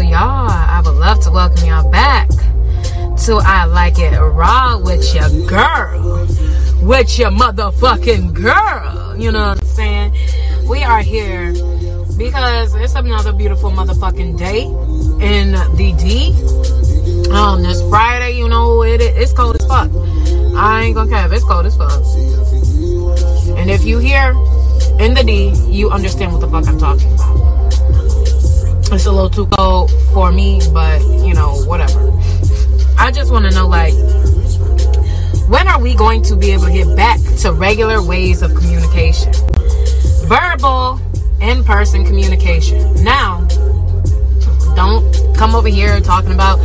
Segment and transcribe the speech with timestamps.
[0.00, 5.28] Y'all, I would love to welcome y'all back to I Like It Raw with your
[5.46, 6.26] girl.
[6.80, 9.16] With your motherfucking girl.
[9.18, 10.12] You know what I'm saying?
[10.66, 11.52] We are here
[12.16, 17.30] because it's another beautiful motherfucking day in the D.
[17.30, 19.90] Um, this Friday, you know, it, it's cold as fuck.
[20.56, 21.32] I ain't gonna care.
[21.32, 21.92] It's cold as fuck.
[23.58, 24.30] And if you hear
[24.98, 27.31] in the D, you understand what the fuck I'm talking about.
[28.92, 32.12] It's a little too cold for me, but you know, whatever.
[32.98, 33.94] I just want to know, like,
[35.48, 39.32] when are we going to be able to get back to regular ways of communication?
[40.26, 41.00] Verbal,
[41.40, 43.02] in person communication.
[43.02, 43.46] Now,
[44.76, 46.58] don't come over here talking about,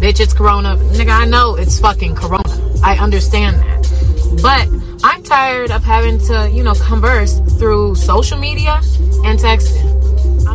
[0.00, 0.76] bitch, it's Corona.
[0.92, 2.78] Nigga, I know it's fucking Corona.
[2.82, 4.40] I understand that.
[4.40, 4.68] But
[5.04, 8.80] I'm tired of having to, you know, converse through social media
[9.24, 9.91] and texting.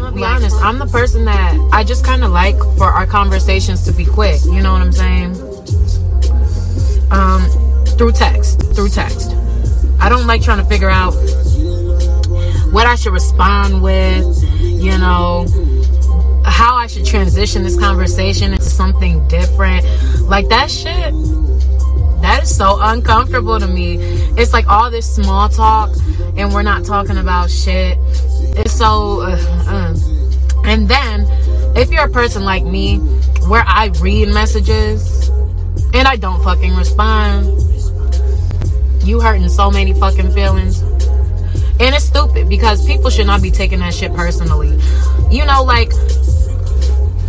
[0.07, 3.83] Gonna be honest, I'm the person that I just kind of like for our conversations
[3.87, 4.39] to be quick.
[4.45, 5.31] You know what I'm saying?
[7.11, 7.41] Um,
[7.97, 9.31] through text, through text.
[9.99, 11.11] I don't like trying to figure out
[12.71, 14.23] what I should respond with,
[14.61, 15.45] you know,
[16.45, 19.85] how I should transition this conversation into something different.
[20.21, 21.13] Like that shit
[22.21, 24.16] that is so uncomfortable to me.
[24.37, 25.89] It's like all this small talk
[26.35, 27.97] and we're not talking about shit.
[28.55, 29.21] It's so.
[29.21, 29.95] Uh, uh.
[30.65, 31.25] And then,
[31.75, 32.97] if you're a person like me,
[33.47, 35.29] where I read messages
[35.93, 37.47] and I don't fucking respond,
[39.03, 40.81] you hurting so many fucking feelings.
[41.79, 44.77] And it's stupid because people should not be taking that shit personally.
[45.31, 45.91] You know, like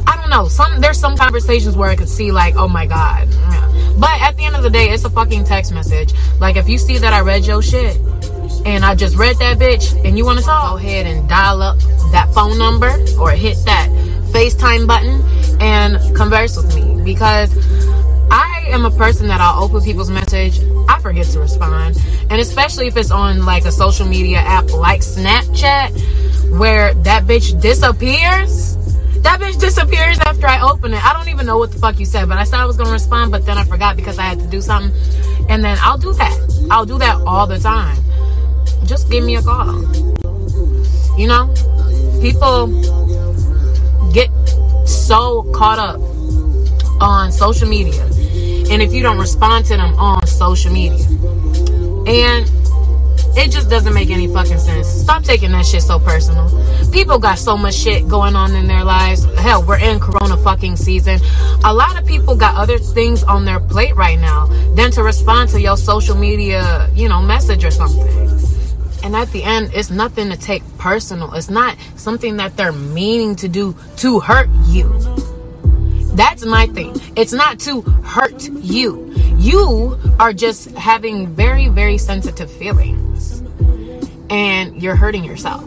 [0.06, 0.48] I don't know.
[0.48, 3.28] Some there's some conversations where I could see like, oh my god.
[3.98, 6.14] But at the end of the day, it's a fucking text message.
[6.38, 7.96] Like if you see that I read your shit
[8.64, 11.62] and I just read that bitch and you want to talk, go ahead and dial
[11.62, 11.78] up
[12.12, 13.88] that phone number or hit that
[14.32, 15.22] FaceTime button
[15.60, 17.52] and converse with me because
[18.30, 20.60] I am a person that I'll open people's message.
[20.88, 21.96] I forget to respond.
[22.30, 27.60] And especially if it's on like a social media app like Snapchat where that bitch
[27.60, 28.77] disappears
[29.22, 31.04] that bitch disappears after I open it.
[31.04, 32.92] I don't even know what the fuck you said, but I said I was gonna
[32.92, 34.92] respond, but then I forgot because I had to do something.
[35.48, 36.66] And then I'll do that.
[36.70, 37.96] I'll do that all the time.
[38.84, 39.80] Just give me a call.
[41.18, 41.52] You know?
[42.20, 42.68] People
[44.12, 44.30] get
[44.86, 46.00] so caught up
[47.00, 48.02] on social media.
[48.70, 51.04] And if you don't respond to them on social media.
[52.06, 52.46] And
[53.38, 54.88] it just doesn't make any fucking sense.
[54.88, 56.48] Stop taking that shit so personal.
[56.90, 59.24] People got so much shit going on in their lives.
[59.36, 61.20] Hell, we're in Corona fucking season.
[61.64, 65.50] A lot of people got other things on their plate right now than to respond
[65.50, 68.08] to your social media, you know, message or something.
[69.04, 71.32] And at the end, it's nothing to take personal.
[71.34, 74.88] It's not something that they're meaning to do to hurt you.
[76.14, 76.96] That's my thing.
[77.14, 79.14] It's not to hurt you.
[79.36, 82.97] You are just having very, very sensitive feelings
[84.30, 85.64] and you're hurting yourself.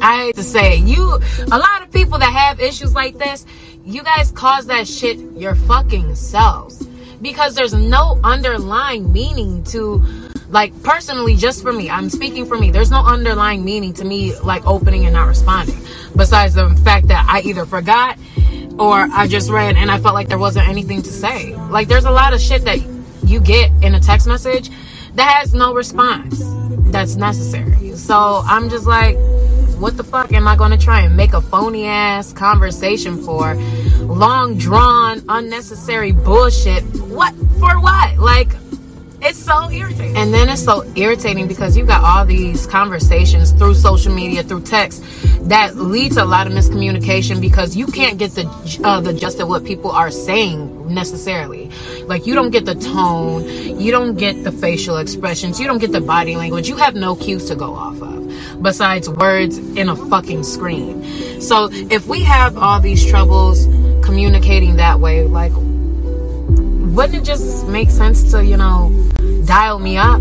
[0.00, 1.18] I hate to say, you,
[1.50, 3.46] a lot of people that have issues like this,
[3.86, 6.86] you guys cause that shit your fucking selves.
[7.22, 10.02] Because there's no underlying meaning to,
[10.50, 14.38] like, personally, just for me, I'm speaking for me, there's no underlying meaning to me,
[14.40, 15.80] like, opening and not responding.
[16.14, 18.18] Besides the fact that I either forgot
[18.78, 21.54] or I just read and I felt like there wasn't anything to say.
[21.56, 22.78] Like, there's a lot of shit that
[23.24, 24.70] you get in a text message
[25.14, 26.42] that has no response
[26.94, 27.96] that's necessary.
[27.96, 29.16] So I'm just like,
[29.78, 33.54] what the fuck am I going to try and make a phony ass conversation for?
[34.00, 36.84] Long drawn, unnecessary bullshit.
[37.00, 37.34] What?
[37.58, 38.18] For what?
[38.18, 38.52] Like,
[39.20, 40.16] it's so irritating.
[40.16, 44.62] And then it's so irritating because you've got all these conversations through social media, through
[44.62, 45.02] text,
[45.48, 48.46] that leads to a lot of miscommunication because you can't get the
[48.84, 51.70] uh, the gist of what people are saying necessarily.
[52.06, 53.44] Like you don't get the tone,
[53.80, 56.68] you don't get the facial expressions, you don't get the body language.
[56.68, 61.40] You have no cues to go off of besides words in a fucking screen.
[61.40, 63.66] So if we have all these troubles
[64.04, 65.52] communicating that way, like
[66.94, 68.92] wouldn't it just make sense to, you know,
[69.46, 70.20] dial me up?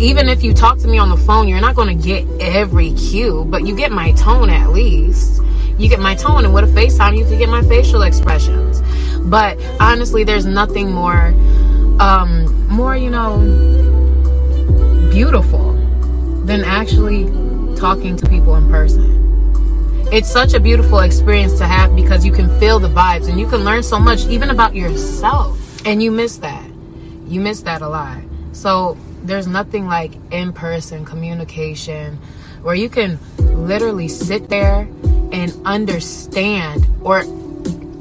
[0.00, 2.92] Even if you talk to me on the phone, you're not going to get every
[2.92, 5.42] cue, but you get my tone at least.
[5.76, 8.67] You get my tone, and with a FaceTime, you can get my facial expressions.
[9.24, 11.34] But honestly, there's nothing more,
[12.00, 13.38] um, more, you know,
[15.10, 15.72] beautiful
[16.44, 17.24] than actually
[17.76, 19.18] talking to people in person
[20.10, 23.46] it's such a beautiful experience to have because you can feel the vibes and you
[23.46, 26.64] can learn so much even about yourself and you miss that.
[27.26, 28.22] You miss that a lot.
[28.52, 32.18] So there's nothing like in person communication,
[32.62, 34.88] where you can literally sit there
[35.30, 37.24] and understand or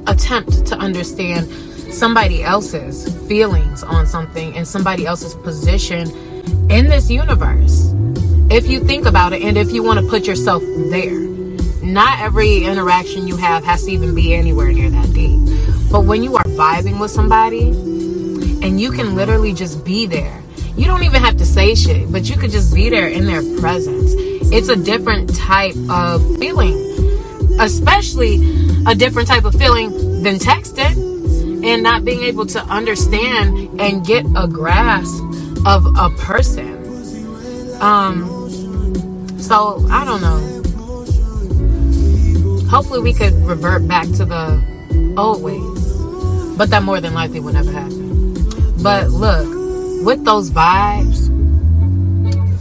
[0.07, 1.47] attempt to understand
[1.93, 6.09] somebody else's feelings on something and somebody else's position
[6.69, 7.93] in this universe.
[8.49, 11.27] If you think about it and if you want to put yourself there.
[11.81, 15.39] Not every interaction you have has to even be anywhere near that deep.
[15.91, 20.41] But when you are vibing with somebody and you can literally just be there,
[20.75, 23.41] you don't even have to say shit, but you could just be there in their
[23.59, 24.13] presence.
[24.53, 26.75] It's a different type of feeling,
[27.59, 34.05] especially a different type of feeling than texting and not being able to understand and
[34.05, 35.21] get a grasp
[35.65, 36.73] of a person.
[37.81, 40.57] Um, so I don't know.
[42.69, 44.63] Hopefully, we could revert back to the
[45.17, 48.33] old ways, but that more than likely will never happen.
[48.81, 49.47] But look,
[50.05, 51.27] with those vibes,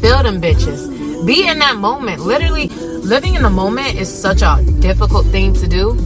[0.01, 1.27] feel them bitches.
[1.27, 2.21] Be in that moment.
[2.23, 5.97] Literally, living in the moment is such a difficult thing to do,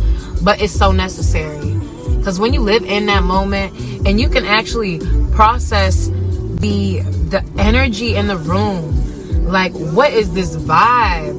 [0.43, 1.75] but it's so necessary.
[2.19, 3.73] Because when you live in that moment
[4.07, 4.99] and you can actually
[5.33, 6.09] process
[6.61, 7.01] the
[7.31, 11.39] the energy in the room, like what is this vibe?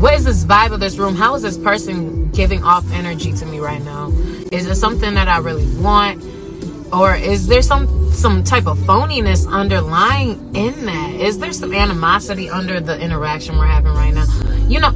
[0.00, 1.14] What is this vibe of this room?
[1.14, 4.10] How is this person giving off energy to me right now?
[4.50, 6.24] Is it something that I really want?
[6.92, 11.14] Or is there some some type of phoniness underlying in that?
[11.14, 14.26] Is there some animosity under the interaction we're having right now?
[14.66, 14.90] You know,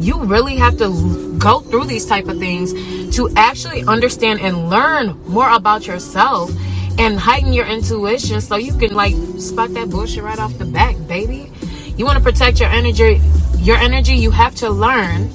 [0.00, 2.72] you really have to go through these type of things
[3.16, 6.50] to actually understand and learn more about yourself
[6.98, 10.96] and heighten your intuition so you can like spot that bullshit right off the back,
[11.06, 11.52] baby.
[11.96, 13.20] You want to protect your energy
[13.60, 15.30] your energy, you have to learn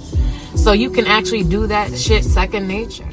[0.56, 3.08] so you can actually do that shit second nature.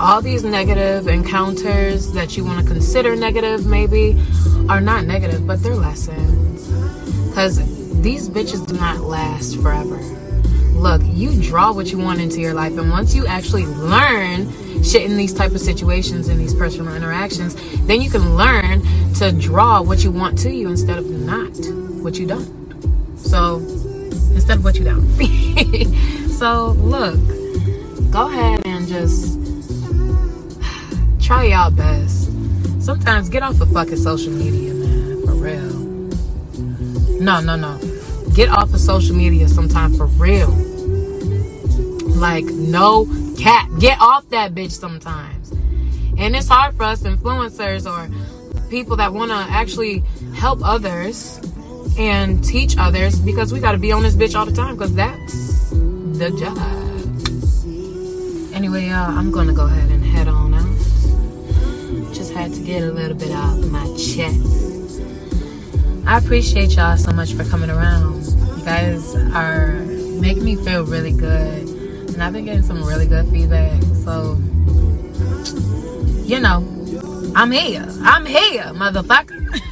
[0.00, 4.18] All these negative encounters that you want to consider negative, maybe,
[4.68, 6.68] are not negative, but they're lessons.
[7.28, 7.58] Because
[8.00, 9.98] these bitches do not last forever.
[10.80, 14.50] Look, you draw what you want into your life, and once you actually learn
[14.82, 17.54] shit in these type of situations and these personal interactions,
[17.86, 18.80] then you can learn
[19.16, 21.50] to draw what you want to you instead of not
[22.02, 22.48] what you don't.
[23.18, 23.56] So
[24.32, 25.06] instead of what you don't.
[26.30, 27.20] so look,
[28.10, 29.38] go ahead and just
[31.20, 32.32] try y'all best.
[32.82, 37.20] Sometimes get off of fucking social media, man, for real.
[37.20, 37.78] No, no, no.
[38.34, 40.69] Get off of social media sometime for real.
[42.16, 43.06] Like no
[43.38, 43.68] cap.
[43.78, 45.52] Get off that bitch sometimes.
[46.18, 48.10] And it's hard for us influencers or
[48.68, 50.00] people that want to actually
[50.34, 51.40] help others
[51.98, 54.94] and teach others because we got to be on this bitch all the time because
[54.94, 56.56] that's the job.
[58.54, 62.14] Anyway, y'all, I'm going to go ahead and head on out.
[62.14, 65.00] Just had to get a little bit off my chest.
[66.06, 68.24] I appreciate y'all so much for coming around.
[68.58, 69.72] You guys are
[70.20, 71.69] making me feel really good.
[72.14, 73.82] And I've been getting some really good feedback.
[74.04, 74.38] So,
[76.24, 76.64] you know,
[77.34, 77.86] I'm here.
[78.02, 79.38] I'm here, motherfucker.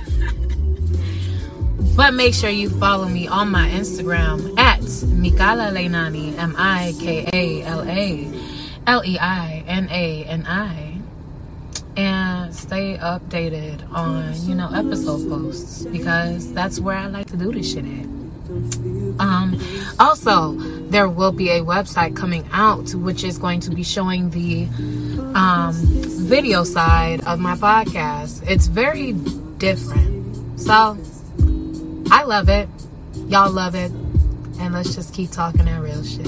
[1.99, 7.29] But make sure you follow me on my Instagram at Mikala Leinani, M I K
[7.33, 8.31] A L A
[8.87, 11.01] L E I N A N I.
[11.97, 17.51] And stay updated on, you know, episode posts because that's where I like to do
[17.51, 18.18] this shit at.
[19.19, 19.61] Um,
[19.99, 20.53] also,
[20.89, 24.65] there will be a website coming out which is going to be showing the
[25.35, 28.49] um, video side of my podcast.
[28.49, 29.13] It's very
[29.59, 30.61] different.
[30.61, 30.99] So,
[32.11, 32.69] I love it.
[33.27, 33.93] Y'all love it.
[34.61, 36.27] And let's just keep talking that real shit.